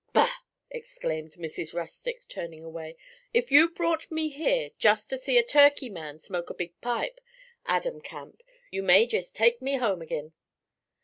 'Bah!' 0.13 0.41
exclaimed 0.71 1.33
Mrs. 1.33 1.75
Rustic, 1.75 2.27
turning 2.27 2.63
away, 2.63 2.97
'if 3.35 3.51
you've 3.51 3.75
brought 3.75 4.09
me 4.09 4.29
here 4.29 4.71
just 4.79 5.11
to 5.11 5.17
see 5.19 5.37
a 5.37 5.43
Turkey 5.43 5.89
man 5.91 6.19
smoke 6.19 6.49
a 6.49 6.55
big 6.55 6.73
pipe, 6.81 7.21
Adam 7.67 8.01
Camp, 8.01 8.41
you 8.71 8.81
may 8.81 9.05
jest 9.05 9.35
take 9.35 9.61
me 9.61 9.75
home 9.77 10.01
ag'in.' 10.01 10.33